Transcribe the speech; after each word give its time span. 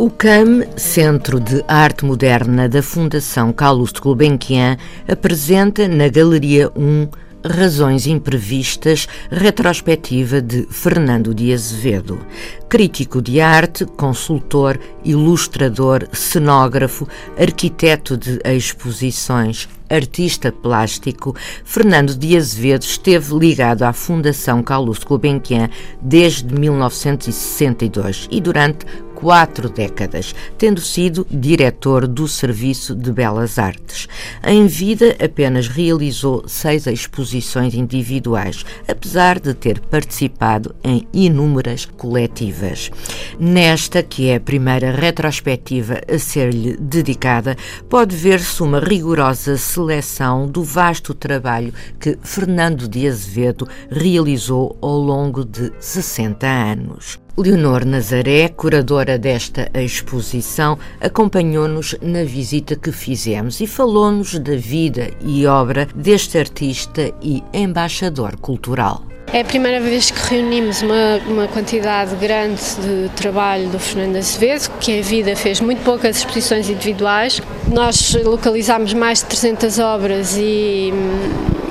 O 0.00 0.08
CAM, 0.08 0.62
Centro 0.78 1.38
de 1.38 1.62
Arte 1.68 2.06
Moderna 2.06 2.66
da 2.66 2.82
Fundação 2.82 3.52
Carlos 3.52 3.92
Gulbenkian, 3.92 4.78
apresenta 5.06 5.86
na 5.86 6.08
Galeria 6.08 6.72
1 6.74 7.06
Razões 7.44 8.06
Imprevistas, 8.06 9.06
retrospectiva 9.30 10.40
de 10.40 10.66
Fernando 10.70 11.34
de 11.34 11.52
Azevedo. 11.52 12.18
Crítico 12.66 13.20
de 13.20 13.42
arte, 13.42 13.84
consultor, 13.84 14.80
ilustrador, 15.04 16.08
cenógrafo, 16.14 17.06
arquiteto 17.38 18.16
de 18.16 18.40
exposições, 18.44 19.68
artista 19.90 20.52
plástico, 20.52 21.34
Fernando 21.64 22.14
de 22.14 22.36
Azevedo 22.36 22.82
esteve 22.82 23.34
ligado 23.34 23.82
à 23.82 23.92
Fundação 23.92 24.62
Carlos 24.62 24.98
Gulbenkian 24.98 25.68
desde 26.00 26.54
1962 26.54 28.28
e 28.30 28.40
durante 28.40 28.86
quatro 29.20 29.68
décadas, 29.68 30.34
tendo 30.56 30.80
sido 30.80 31.26
diretor 31.30 32.08
do 32.08 32.26
Serviço 32.26 32.94
de 32.94 33.12
Belas 33.12 33.58
Artes. 33.58 34.08
Em 34.42 34.66
vida, 34.66 35.14
apenas 35.22 35.68
realizou 35.68 36.44
seis 36.48 36.86
exposições 36.86 37.74
individuais, 37.74 38.64
apesar 38.88 39.38
de 39.38 39.52
ter 39.52 39.78
participado 39.78 40.74
em 40.82 41.06
inúmeras 41.12 41.84
coletivas. 41.84 42.90
Nesta, 43.38 44.02
que 44.02 44.30
é 44.30 44.36
a 44.36 44.40
primeira 44.40 44.90
retrospectiva 44.90 46.00
a 46.10 46.18
ser-lhe 46.18 46.76
dedicada, 46.78 47.56
pode 47.88 48.16
ver-se 48.16 48.62
uma 48.62 48.80
rigorosa 48.80 49.58
seleção 49.58 50.48
do 50.48 50.64
vasto 50.64 51.12
trabalho 51.12 51.74
que 52.00 52.18
Fernando 52.22 52.88
de 52.88 53.06
Azevedo 53.06 53.68
realizou 53.90 54.76
ao 54.80 54.98
longo 54.98 55.44
de 55.44 55.70
60 55.78 56.46
anos. 56.46 57.19
Leonor 57.42 57.86
Nazaré, 57.86 58.48
curadora 58.48 59.16
desta 59.16 59.70
exposição, 59.72 60.78
acompanhou-nos 61.00 61.96
na 62.02 62.22
visita 62.22 62.76
que 62.76 62.92
fizemos 62.92 63.62
e 63.62 63.66
falou-nos 63.66 64.38
da 64.38 64.56
vida 64.56 65.10
e 65.22 65.46
obra 65.46 65.88
deste 65.94 66.36
artista 66.36 67.10
e 67.22 67.42
embaixador 67.54 68.36
cultural. 68.36 69.06
É 69.32 69.40
a 69.40 69.44
primeira 69.44 69.80
vez 69.80 70.10
que 70.10 70.34
reunimos 70.34 70.82
uma, 70.82 71.16
uma, 71.28 71.48
quantidade 71.48 72.14
grande 72.16 72.60
de 72.82 73.08
trabalho 73.14 73.70
do 73.70 73.78
Fernando 73.78 74.16
Azevedo, 74.16 74.70
que 74.78 74.92
em 74.92 75.00
vida 75.00 75.34
fez 75.34 75.60
muito 75.60 75.82
poucas 75.82 76.18
exposições 76.18 76.68
individuais. 76.68 77.40
Nós 77.68 78.14
localizámos 78.22 78.92
mais 78.92 79.20
de 79.20 79.26
300 79.26 79.78
obras 79.78 80.36
e, 80.36 80.92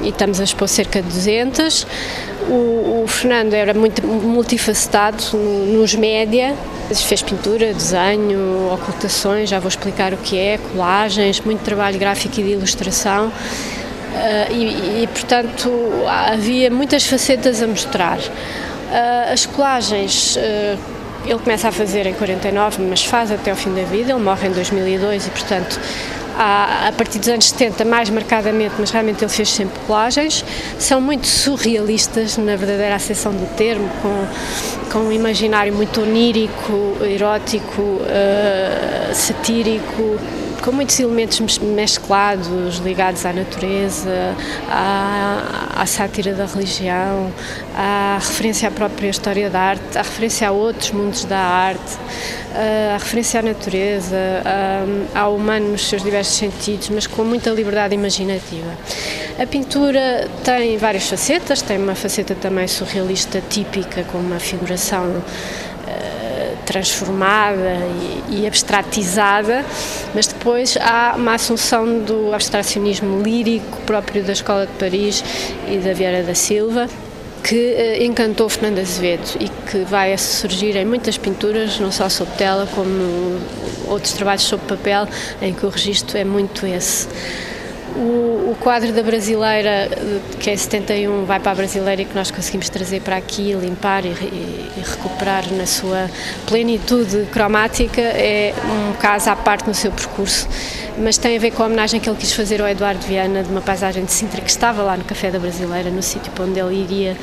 e 0.02 0.10
estamos 0.10 0.40
a 0.40 0.46
expor 0.46 0.68
cerca 0.68 1.00
de 1.02 1.10
200. 1.10 1.86
O, 2.50 3.04
o 3.04 3.08
Fernando 3.08 3.54
era 3.54 3.74
muito 3.74 4.06
multifacetado 4.06 5.38
nos 5.38 5.94
média, 5.94 6.56
fez 6.96 7.22
pintura, 7.22 7.74
desenho, 7.74 8.74
ocultações, 8.74 9.50
já 9.50 9.60
vou 9.60 9.70
explicar 9.70 10.14
o 10.14 10.18
que 10.18 10.38
é, 10.38 10.58
colagens, 10.72 11.40
muito 11.42 11.62
trabalho 11.62 12.00
gráfico 12.00 12.40
e 12.40 12.44
de 12.44 12.50
ilustração. 12.52 13.28
Uh, 13.28 14.52
e, 14.52 15.04
e, 15.04 15.08
portanto, 15.08 15.72
havia 16.08 16.72
muitas 16.72 17.06
facetas 17.06 17.62
a 17.62 17.68
mostrar. 17.68 18.18
Uh, 18.18 19.32
as 19.32 19.46
colagens, 19.46 20.36
uh, 20.36 20.80
ele 21.26 21.40
começa 21.40 21.68
a 21.68 21.72
fazer 21.72 22.08
em 22.08 22.14
49, 22.14 22.82
mas 22.82 23.06
faz 23.06 23.32
até 23.32 23.54
o 23.54 23.56
fim 23.56 23.74
da 23.76 23.84
vida, 23.84 24.12
ele 24.12 24.22
morre 24.22 24.48
em 24.48 24.52
2002 24.52 25.28
e, 25.28 25.30
portanto, 25.30 25.80
a 26.42 26.94
partir 26.94 27.20
dos 27.20 27.28
anos 27.28 27.50
70 27.50 27.84
mais 27.84 28.10
marcadamente, 28.10 28.76
mas 28.80 28.92
realmente 28.92 29.22
ele 29.22 29.32
fez 29.32 29.50
sempre 29.50 29.78
colagens, 29.86 30.46
são 30.78 31.02
muito 31.02 31.28
surrealistas, 31.28 32.38
na 32.38 32.56
verdadeira 32.56 32.96
acessão 32.96 33.34
do 33.34 33.46
termo, 33.56 33.90
com, 34.02 34.28
com 34.92 35.00
um 35.08 35.12
imaginário 35.12 35.74
muito 35.74 36.02
onírico, 36.02 36.98
erótico, 37.04 37.82
uh, 37.82 39.14
satírico, 39.14 40.18
com 40.62 40.72
muitos 40.72 41.00
elementos 41.00 41.58
mesclados, 41.60 42.78
ligados 42.78 43.26
à 43.26 43.34
natureza, 43.34 44.36
à, 44.70 45.82
à 45.82 45.86
sátira 45.86 46.34
da 46.34 46.46
religião, 46.46 47.32
à 47.76 48.18
referência 48.20 48.68
à 48.68 48.72
própria 48.72 49.10
história 49.10 49.50
da 49.50 49.60
arte, 49.60 49.98
à 49.98 50.02
referência 50.02 50.50
a 50.50 50.52
outros 50.52 50.92
mundos 50.92 51.24
da 51.26 51.40
arte, 51.40 51.98
à 52.54 52.98
referência 52.98 53.40
à 53.40 53.44
natureza, 53.44 54.18
ao 55.16 55.36
humano 55.36 55.72
nos 55.72 55.88
seus 55.88 56.04
diversos 56.04 56.29
sentidos, 56.32 56.90
mas 56.90 57.08
com 57.08 57.24
muita 57.24 57.50
liberdade 57.50 57.96
imaginativa. 57.96 58.72
A 59.38 59.46
pintura 59.46 60.28
tem 60.44 60.78
várias 60.78 61.08
facetas, 61.08 61.62
tem 61.62 61.78
uma 61.78 61.96
faceta 61.96 62.36
também 62.36 62.68
surrealista 62.68 63.42
típica, 63.50 64.04
com 64.04 64.18
uma 64.18 64.40
figuração 64.40 65.22
transformada 66.70 67.80
e, 68.30 68.42
e 68.42 68.48
abstratizada, 68.48 69.66
mas 70.14 70.28
depois 70.28 70.78
há 70.80 71.16
uma 71.18 71.34
assunção 71.34 72.00
do 72.02 72.32
abstracionismo 72.32 73.24
lírico 73.24 73.82
próprio 73.88 74.24
da 74.24 74.34
Escola 74.34 74.68
de 74.68 74.74
Paris 74.74 75.24
e 75.68 75.78
da 75.78 75.94
Vieira 75.94 76.22
da 76.22 76.36
Silva, 76.36 76.88
que 77.44 77.56
eh, 77.56 78.04
encantou 78.04 78.50
Fernando 78.50 78.80
Azevedo 78.80 79.38
e 79.40 79.50
que 79.70 79.80
vai 79.80 80.18
surgir 80.18 80.76
em 80.76 80.86
muitas 80.86 81.18
pinturas, 81.18 81.80
não 81.80 81.92
só 81.92 82.10
sob 82.10 82.32
tela, 82.38 82.68
como 82.74 83.40
outros 83.88 84.14
trabalhos 84.14 84.44
sob 84.44 84.64
papel, 84.66 85.08
em 85.42 85.54
que 85.54 85.66
o 85.66 85.70
registro 85.70 86.18
é 86.18 86.24
muito 86.24 86.66
esse. 86.66 87.08
O, 87.96 88.52
o, 88.52 88.58
quadro 88.60 88.94
da 88.94 89.02
brasileira, 89.02 89.90
que 90.40 90.50
é 90.50 90.56
71, 90.56 91.26
vai 91.26 91.40
para 91.40 91.52
a 91.52 91.56
brasileira 91.56 92.02
e 92.02 92.06
que 92.06 92.16
nós 92.16 92.30
conseguimos 92.32 92.70
trazer 92.70 93.02
para 93.02 93.18
aqui, 93.18 93.54
limpar 93.54 94.06
e, 94.06 94.10
e, 94.10 94.72
e, 94.78 94.82
recuperar 94.82 95.52
na 95.54 95.66
sua 95.66 96.10
plenitude 96.46 97.28
cromática, 97.32 98.02
é 98.02 98.54
um 98.64 98.94
caso 98.94 99.30
à 99.30 99.36
parte 99.36 99.68
no 99.68 99.74
seu 99.74 99.92
percurso, 99.92 100.48
mas 100.98 101.18
tem 101.18 101.36
a 101.36 101.40
ver 101.40 101.52
com 101.52 101.64
a 101.64 101.66
homenagem 101.66 102.00
que 102.00 102.10
ele 102.10 102.18
quis 102.18 102.34
fazer 102.34 102.62
ao 102.62 102.68
Eduardo 102.68 103.06
Viana 103.06 103.44
de 103.44 103.50
uma 103.50 103.62
paisagem 103.62 104.06
de 104.06 104.12
Sintra 104.12 104.42
que 104.42 104.50
estava 104.50 104.82
lá 104.84 104.96
no 104.96 105.04
Café 105.04 105.32
da 105.32 105.40
Brasileira, 105.40 105.90
no 105.90 106.04
sítio 106.04 106.32
onde 106.40 106.60
ele 106.60 106.76
iria 106.76 107.18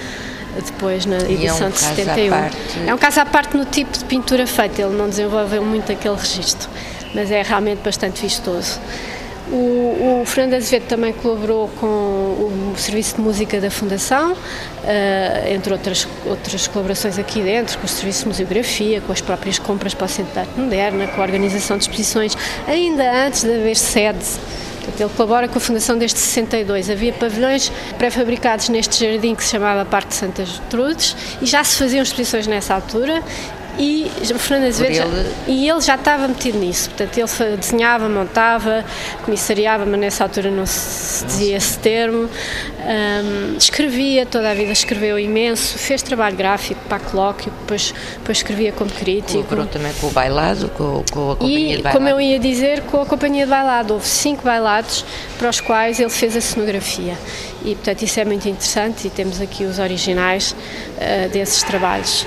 depois 0.60 1.04
na 1.06 1.16
edição 1.18 1.66
é 1.66 1.68
um 1.68 1.72
de 1.72 1.78
71. 1.78 2.88
É 2.88 2.94
um 2.94 2.98
caso 2.98 3.20
à 3.20 3.26
parte 3.26 3.56
no 3.56 3.64
tipo 3.64 3.96
de 3.96 4.04
pintura 4.04 4.46
feita, 4.46 4.82
ele 4.82 4.96
não 4.96 5.08
desenvolveu 5.08 5.62
muito 5.62 5.92
aquele 5.92 6.16
registro, 6.16 6.68
mas 7.14 7.30
é 7.30 7.42
realmente 7.42 7.80
bastante 7.80 8.22
vistoso. 8.22 8.80
O, 9.50 10.22
o, 10.22 10.26
Fernando 10.26 10.54
Azevedo 10.54 10.88
também 10.88 11.12
colaborou 11.12 11.68
com 11.80 11.86
o 11.86 12.74
Serviço 12.76 13.16
de 13.16 13.20
Música 13.20 13.60
da 13.60 13.70
Fundação, 13.70 14.32
uh, 14.32 14.36
entre 15.48 15.72
outras, 15.72 16.08
outras 16.26 16.66
colaborações 16.66 17.16
aqui 17.16 17.40
dentro, 17.40 17.78
com 17.78 17.84
o 17.84 17.88
Serviço 17.88 18.22
de 18.22 18.28
Museografia, 18.28 19.00
com 19.00 19.12
as 19.12 19.20
próprias 19.20 19.58
compras 19.58 19.94
para 19.94 20.06
o 20.06 20.08
Centro 20.08 20.32
de 20.32 20.38
Arte 20.40 20.58
Moderna, 20.58 21.06
com 21.06 21.20
a 21.20 21.24
organização 21.24 21.78
de 21.78 21.84
exposições, 21.84 22.36
ainda 22.66 23.26
antes 23.26 23.44
de 23.44 23.54
haver 23.54 23.76
sede. 23.76 24.24
Ele 24.98 25.10
colabora 25.16 25.48
com 25.48 25.58
a 25.58 25.60
Fundação 25.60 25.98
desde 25.98 26.18
62. 26.18 26.88
Havia 26.88 27.12
pavilhões 27.12 27.70
pré-fabricados 27.98 28.68
neste 28.68 29.04
jardim 29.04 29.34
que 29.34 29.42
se 29.42 29.50
chamava 29.50 29.84
Parque 29.84 30.10
de 30.10 30.14
Santas 30.14 30.60
Trudes 30.70 31.16
e 31.42 31.46
já 31.46 31.62
se 31.64 31.76
faziam 31.76 32.02
exposições 32.02 32.46
nessa 32.46 32.74
altura 32.74 33.22
e 33.78 34.10
Fernando 34.38 34.68
Azevedo 34.68 34.94
já, 34.94 35.06
e 35.46 35.68
ele 35.68 35.80
já 35.80 35.96
estava 35.96 36.26
metido 36.26 36.58
nisso, 36.58 36.90
portanto 36.90 37.18
ele 37.18 37.56
desenhava, 37.56 38.08
montava, 38.08 38.84
comissariava, 39.24 39.84
mas 39.84 40.00
nessa 40.00 40.24
altura 40.24 40.50
não 40.50 40.64
se 40.64 41.24
dizia 41.24 41.56
esse 41.56 41.78
termo, 41.78 42.28
um, 42.28 43.56
escrevia, 43.56 44.24
toda 44.24 44.50
a 44.50 44.54
vida 44.54 44.72
escreveu 44.72 45.18
imenso, 45.18 45.78
fez 45.78 46.02
trabalho 46.02 46.36
gráfico 46.36 46.80
para 46.88 46.98
colóquio, 47.00 47.52
depois, 47.60 47.94
depois 48.18 48.38
escrevia 48.38 48.72
como 48.72 48.90
crítico. 48.90 49.44
Colaborou 49.44 49.66
também 49.66 49.92
com 49.94 50.06
o 50.06 50.10
bailado, 50.10 50.68
com, 50.70 51.04
com 51.12 51.32
a 51.32 51.36
companhia 51.36 51.58
e, 51.58 51.76
de 51.76 51.82
bailado. 51.82 51.96
como 51.96 52.08
eu 52.08 52.20
ia 52.20 52.38
dizer, 52.38 52.82
com 52.82 53.00
a 53.00 53.06
companhia 53.06 53.44
de 53.44 53.50
bailado, 53.50 53.94
houve 53.94 54.06
cinco 54.06 54.42
bailados 54.42 55.04
para 55.38 55.50
os 55.50 55.60
quais 55.60 56.00
ele 56.00 56.10
fez 56.10 56.36
a 56.36 56.40
cenografia 56.40 57.16
e 57.66 57.74
portanto 57.74 58.02
isso 58.02 58.20
é 58.20 58.24
muito 58.24 58.48
interessante 58.48 59.08
e 59.08 59.10
temos 59.10 59.40
aqui 59.40 59.64
os 59.64 59.78
originais 59.78 60.52
uh, 60.52 61.28
desses 61.30 61.62
trabalhos. 61.64 62.26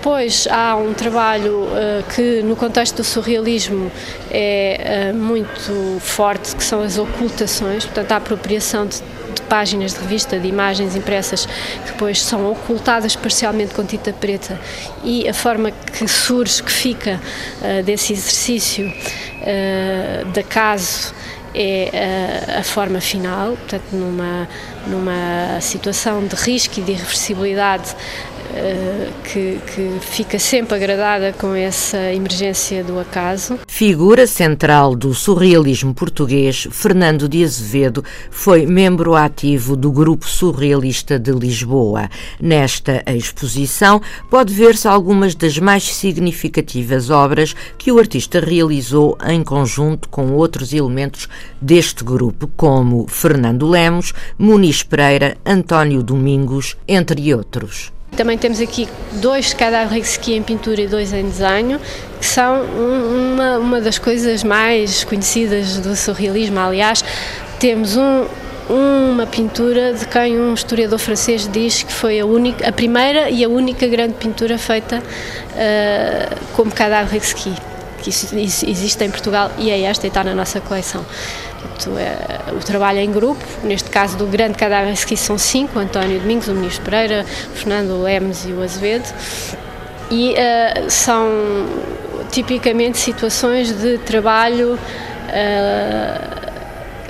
Depois 0.00 0.48
há 0.50 0.76
um 0.76 0.94
trabalho 0.94 1.64
uh, 1.64 2.02
que 2.14 2.40
no 2.42 2.56
contexto 2.56 2.96
do 2.96 3.04
surrealismo 3.04 3.92
é 4.30 5.12
uh, 5.12 5.14
muito 5.14 6.00
forte, 6.00 6.56
que 6.56 6.64
são 6.64 6.80
as 6.80 6.96
ocultações, 6.96 7.84
portanto 7.84 8.12
a 8.12 8.16
apropriação 8.16 8.86
de, 8.86 8.96
de 8.96 9.42
páginas 9.46 9.92
de 9.92 10.00
revista, 10.00 10.38
de 10.38 10.48
imagens 10.48 10.96
impressas 10.96 11.44
que 11.44 11.92
depois 11.92 12.22
são 12.22 12.50
ocultadas 12.50 13.14
parcialmente 13.14 13.74
com 13.74 13.84
tinta 13.84 14.10
preta. 14.10 14.58
E 15.04 15.28
a 15.28 15.34
forma 15.34 15.70
que 15.70 16.08
surge, 16.08 16.62
que 16.62 16.72
fica 16.72 17.20
desse 17.84 18.14
exercício 18.14 18.90
de 20.32 20.40
acaso 20.40 21.12
é 21.54 22.54
a, 22.56 22.60
a 22.60 22.62
forma 22.62 23.00
final, 23.00 23.56
portanto, 23.56 23.92
numa, 23.92 24.48
numa 24.86 25.60
situação 25.60 26.24
de 26.26 26.34
risco 26.36 26.78
e 26.78 26.82
de 26.82 26.92
irreversibilidade 26.92 27.94
eh, 28.38 28.39
que, 29.24 29.60
que, 29.72 29.98
fica 30.00 30.38
sempre 30.38 30.74
agradada 30.74 31.32
com 31.32 31.54
essa 31.54 32.12
emergência 32.12 32.82
do 32.82 32.98
acaso. 32.98 33.58
Figura 33.66 34.26
central 34.26 34.96
do 34.96 35.14
surrealismo 35.14 35.94
português, 35.94 36.66
Fernando 36.70 37.28
de 37.28 37.44
Azevedo 37.44 38.04
foi 38.30 38.66
membro 38.66 39.14
ativo 39.14 39.76
do 39.76 39.92
Grupo 39.92 40.28
Surrealista 40.28 41.18
de 41.18 41.32
Lisboa. 41.32 42.08
Nesta 42.40 43.02
exposição 43.06 44.00
pode 44.28 44.52
ver-se 44.52 44.88
algumas 44.88 45.34
das 45.34 45.58
mais 45.58 45.84
significativas 45.94 47.10
obras 47.10 47.54
que 47.78 47.92
o 47.92 47.98
artista 47.98 48.40
realizou 48.40 49.16
em 49.26 49.42
conjunto 49.44 50.08
com 50.08 50.32
outros 50.32 50.72
elementos 50.72 51.28
deste 51.60 52.04
grupo, 52.04 52.50
como 52.56 53.06
Fernando 53.08 53.68
Lemos, 53.68 54.12
Muniz 54.38 54.82
Pereira, 54.82 55.36
António 55.44 56.02
Domingos, 56.02 56.76
entre 56.88 57.32
outros. 57.34 57.92
Também 58.16 58.36
temos 58.36 58.60
aqui 58.60 58.88
dois 59.12 59.54
cadáveres 59.54 60.10
ski 60.10 60.34
em 60.34 60.42
pintura 60.42 60.80
e 60.82 60.86
dois 60.86 61.12
em 61.12 61.24
desenho, 61.24 61.80
que 62.18 62.26
são 62.26 62.62
uma, 62.64 63.58
uma 63.58 63.80
das 63.80 63.98
coisas 63.98 64.44
mais 64.44 65.04
conhecidas 65.04 65.78
do 65.78 65.96
surrealismo. 65.96 66.58
Aliás, 66.58 67.02
temos 67.58 67.96
um, 67.96 68.26
uma 68.68 69.26
pintura 69.26 69.92
de 69.92 70.06
quem 70.06 70.38
um 70.38 70.54
historiador 70.54 70.98
francês 70.98 71.48
diz 71.50 71.82
que 71.82 71.92
foi 71.92 72.20
a, 72.20 72.26
única, 72.26 72.68
a 72.68 72.72
primeira 72.72 73.28
e 73.30 73.44
a 73.44 73.48
única 73.48 73.86
grande 73.88 74.14
pintura 74.14 74.56
feita 74.58 74.98
uh, 74.98 76.36
como 76.54 76.70
cadáver 76.70 77.20
ski, 77.22 77.52
que 78.00 78.10
existe 78.10 79.04
em 79.04 79.10
Portugal 79.10 79.50
e 79.58 79.70
é 79.70 79.82
esta 79.82 80.06
e 80.06 80.08
está 80.08 80.24
na 80.24 80.34
nossa 80.34 80.60
coleção. 80.60 81.04
Portanto, 81.60 81.98
é, 81.98 82.52
o 82.52 82.58
trabalho 82.58 82.98
é 82.98 83.02
em 83.02 83.12
grupo, 83.12 83.44
neste 83.62 83.90
caso 83.90 84.16
do 84.16 84.26
grande 84.26 84.56
cadáver 84.56 84.96
que 85.04 85.16
são 85.16 85.36
cinco, 85.36 85.78
António 85.78 86.18
Domingos, 86.20 86.48
o 86.48 86.54
Ministro 86.54 86.84
Pereira, 86.84 87.24
o 87.24 87.56
Fernando 87.56 88.02
Lemes 88.02 88.44
e 88.46 88.52
o 88.52 88.62
Azevedo, 88.62 89.08
e 90.10 90.32
uh, 90.32 90.90
são 90.90 91.28
tipicamente 92.30 92.98
situações 92.98 93.72
de 93.72 93.98
trabalho 93.98 94.74
uh, 94.74 96.50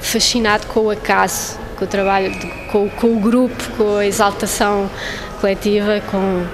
fascinado 0.02 0.66
com 0.66 0.80
o 0.80 0.90
acaso, 0.90 1.58
com 1.76 1.84
o 1.84 1.88
trabalho, 1.88 2.30
de, 2.32 2.46
com, 2.70 2.88
com, 2.90 3.16
o 3.16 3.20
grupo, 3.20 3.70
com 3.76 3.96
a 3.96 4.06
exaltação 4.06 4.90
coletiva, 5.40 6.02
com, 6.10 6.46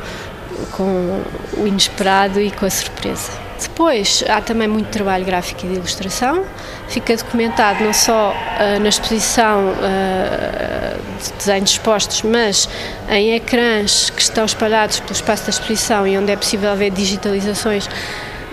com 0.73 1.23
o 1.57 1.67
inesperado 1.67 2.41
e 2.41 2.51
com 2.51 2.67
a 2.67 2.71
surpresa. 2.71 3.46
Depois 3.61 4.23
há 4.29 4.41
também 4.41 4.69
muito 4.69 4.89
trabalho 4.89 5.25
gráfico 5.25 5.65
e 5.65 5.69
de 5.69 5.75
ilustração, 5.77 6.45
fica 6.89 7.17
documentado 7.17 7.85
não 7.85 7.93
só 7.93 8.33
uh, 8.33 8.81
na 8.81 8.89
exposição 8.89 9.71
uh, 9.71 11.23
de 11.23 11.33
desenhos 11.33 11.71
expostos, 11.71 12.23
mas 12.23 12.69
em 13.09 13.35
ecrãs 13.35 14.11
que 14.11 14.21
estão 14.21 14.45
espalhados 14.45 15.01
pelo 15.01 15.13
espaço 15.13 15.45
da 15.45 15.51
exposição 15.51 16.07
e 16.07 16.19
onde 16.19 16.33
é 16.33 16.37
possível 16.37 16.75
ver 16.77 16.91
digitalizações 16.91 17.89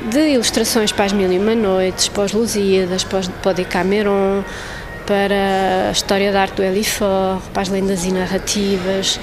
de 0.10 0.34
ilustrações 0.34 0.92
para 0.92 1.06
as 1.06 1.14
Mil 1.14 1.32
e 1.32 1.38
Uma 1.38 1.56
Noites, 1.56 2.08
para 2.10 2.24
os 2.24 2.34
Lusíadas, 2.34 3.04
para, 3.04 3.22
o 3.52 3.54
Decameron, 3.54 4.44
para 5.06 5.90
a 5.90 5.92
história 5.92 6.32
da 6.32 6.42
arte 6.42 6.56
do 6.56 6.64
Elifor, 6.64 7.42
para 7.54 7.62
as 7.62 7.70
lendas 7.70 8.06
e 8.06 8.12
narrativas, 8.12 9.20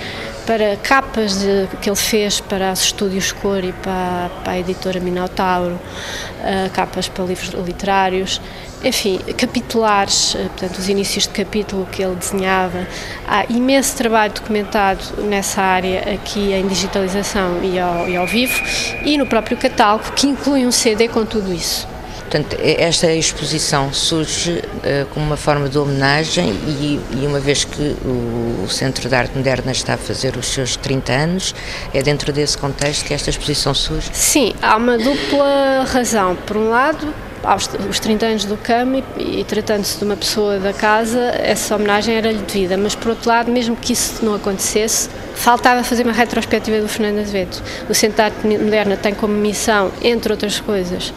para 0.47 0.77
capas 0.77 1.39
de, 1.39 1.69
que 1.81 1.89
ele 1.89 1.97
fez 1.97 2.41
para 2.41 2.73
os 2.73 2.81
estúdios 2.81 3.33
Cor 3.33 3.63
e 3.63 3.73
para, 3.73 4.31
para 4.43 4.53
a 4.55 4.59
editora 4.59 4.99
Minotauro, 4.99 5.75
uh, 5.75 6.71
capas 6.73 7.09
para 7.09 7.25
livros 7.25 7.51
literários, 7.65 8.41
enfim, 8.83 9.19
capitulares, 9.37 10.35
uh, 10.35 10.39
portanto, 10.49 10.79
os 10.79 10.89
inícios 10.89 11.25
de 11.25 11.31
capítulo 11.31 11.87
que 11.93 12.03
ele 12.03 12.17
desenhava. 12.17 12.87
Há 13.29 13.45
imenso 13.49 13.97
trabalho 13.97 14.33
documentado 14.33 15.23
nessa 15.23 15.63
área 15.63 16.15
aqui 16.15 16.53
em 16.53 16.67
digitalização 16.67 17.63
e 17.63 17.79
ao, 17.79 18.09
e 18.09 18.17
ao 18.17 18.27
vivo 18.27 18.61
e 19.05 19.17
no 19.17 19.27
próprio 19.27 19.57
catálogo, 19.57 20.11
que 20.13 20.27
inclui 20.27 20.67
um 20.67 20.73
CD 20.73 21.09
com 21.09 21.25
tudo 21.25 21.53
isso. 21.53 21.87
Portanto, 22.31 22.57
esta 22.63 23.13
exposição 23.13 23.93
surge 23.93 24.53
uh, 24.53 25.07
como 25.13 25.27
uma 25.27 25.37
forma 25.37 25.69
de 25.69 25.77
homenagem 25.77 26.51
e, 26.65 27.01
e, 27.21 27.27
uma 27.27 27.41
vez 27.41 27.65
que 27.65 27.97
o 28.05 28.69
Centro 28.69 29.09
de 29.09 29.15
Arte 29.17 29.37
Moderna 29.37 29.73
está 29.73 29.95
a 29.95 29.97
fazer 29.97 30.37
os 30.37 30.47
seus 30.47 30.77
30 30.77 31.13
anos, 31.13 31.55
é 31.93 32.01
dentro 32.05 32.33
desse 32.33 32.57
contexto 32.57 33.05
que 33.05 33.13
esta 33.13 33.31
exposição 33.31 33.75
surge? 33.75 34.11
Sim, 34.13 34.55
há 34.63 34.77
uma 34.77 34.97
dupla 34.97 35.85
razão. 35.93 36.37
Por 36.47 36.57
um 36.57 36.71
lado, 36.71 37.13
aos 37.43 37.69
os 37.89 37.99
30 37.99 38.27
anos 38.27 38.45
do 38.45 38.57
CAM 38.57 39.03
e, 39.19 39.41
e 39.41 39.45
tratando-se 39.45 39.99
de 39.99 40.05
uma 40.05 40.17
pessoa 40.17 40.61
da 40.61 40.73
casa, 40.73 41.33
essa 41.43 41.75
homenagem 41.75 42.15
era-lhe 42.15 42.39
devida, 42.39 42.77
mas 42.77 42.95
por 42.95 43.09
outro 43.09 43.29
lado, 43.29 43.51
mesmo 43.51 43.75
que 43.75 43.93
isso 43.93 44.25
não 44.25 44.37
acontecesse, 44.37 45.09
faltava 45.35 45.83
fazer 45.85 46.05
uma 46.05 46.13
retrospectiva 46.13 46.81
do 46.81 46.89
Fernando 46.89 47.21
Azevedo. 47.21 47.63
O 47.89 47.95
Centro 47.95 48.17
de 48.17 48.23
Arte 48.23 48.47
Moderna 48.47 48.97
tem 48.97 49.15
como 49.15 49.35
missão, 49.35 49.91
entre 50.03 50.33
outras 50.33 50.61
coisas, 50.61 51.13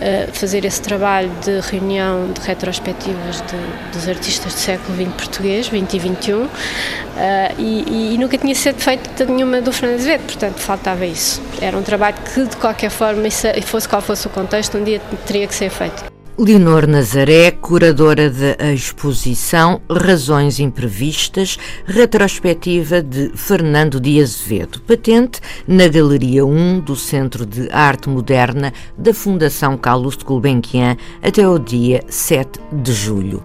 eh, 0.00 0.28
fazer 0.32 0.64
esse 0.64 0.80
trabalho 0.80 1.30
de 1.44 1.60
reunião 1.60 2.32
de 2.32 2.40
retrospectivas 2.40 3.42
de, 3.42 3.92
dos 3.96 4.08
artistas 4.08 4.54
do 4.54 4.58
século 4.58 4.96
XX 4.96 5.14
português, 5.14 5.68
20 5.68 5.94
e 5.94 5.98
21, 5.98 6.48
eh, 7.16 7.54
e, 7.58 8.14
e, 8.14 8.18
nunca 8.18 8.36
tinha 8.38 8.54
sido 8.54 8.80
feito 8.80 9.24
nenhuma 9.26 9.60
do 9.60 9.72
Fernando 9.72 9.98
Azevedo, 9.98 10.24
portanto 10.24 10.58
faltava 10.58 11.04
isso. 11.06 11.42
Era 11.60 11.76
um 11.76 11.82
trabalho 11.82 12.16
que, 12.32 12.44
de 12.44 12.56
qualquer 12.56 12.90
forma, 12.90 13.28
fosse 13.62 13.88
qual 13.88 14.02
fosse 14.02 14.26
o 14.26 14.30
contexto, 14.30 14.78
um 14.78 14.84
dia 14.84 15.00
teria 15.26 15.46
que 15.46 15.54
ser 15.54 15.70
feito. 15.70 16.13
Leonor 16.36 16.88
Nazaré, 16.88 17.52
curadora 17.52 18.28
da 18.28 18.72
exposição 18.72 19.80
Razões 19.88 20.58
Imprevistas, 20.58 21.56
retrospectiva 21.86 23.00
de 23.00 23.30
Fernando 23.36 24.00
de 24.00 24.20
Azevedo, 24.20 24.80
patente 24.80 25.40
na 25.66 25.86
Galeria 25.86 26.44
1 26.44 26.80
do 26.80 26.96
Centro 26.96 27.46
de 27.46 27.70
Arte 27.70 28.08
Moderna 28.08 28.72
da 28.98 29.14
Fundação 29.14 29.78
Carlos 29.78 30.16
de 30.16 30.24
Gulbenkian 30.24 30.96
até 31.22 31.48
o 31.48 31.56
dia 31.56 32.02
7 32.08 32.58
de 32.72 32.92
julho. 32.92 33.44